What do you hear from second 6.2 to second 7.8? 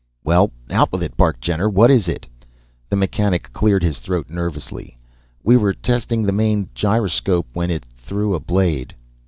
the main gyroscope when